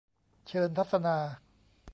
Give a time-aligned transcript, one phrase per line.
[0.47, 1.17] เชิญทัศนา